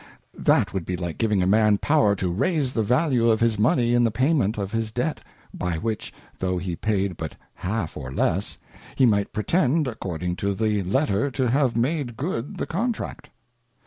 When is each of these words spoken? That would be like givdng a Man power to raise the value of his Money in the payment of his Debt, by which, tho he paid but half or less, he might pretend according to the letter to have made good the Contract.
That 0.39 0.73
would 0.73 0.83
be 0.83 0.97
like 0.97 1.19
givdng 1.19 1.43
a 1.43 1.45
Man 1.45 1.77
power 1.77 2.15
to 2.15 2.27
raise 2.31 2.73
the 2.73 2.81
value 2.81 3.29
of 3.29 3.39
his 3.39 3.59
Money 3.59 3.93
in 3.93 4.03
the 4.03 4.09
payment 4.09 4.57
of 4.57 4.71
his 4.71 4.89
Debt, 4.89 5.21
by 5.53 5.77
which, 5.77 6.11
tho 6.39 6.57
he 6.57 6.75
paid 6.75 7.17
but 7.17 7.35
half 7.53 7.95
or 7.95 8.11
less, 8.11 8.57
he 8.95 9.05
might 9.05 9.31
pretend 9.31 9.87
according 9.87 10.37
to 10.37 10.55
the 10.55 10.81
letter 10.81 11.29
to 11.29 11.51
have 11.51 11.75
made 11.75 12.17
good 12.17 12.57
the 12.57 12.65
Contract. 12.65 13.29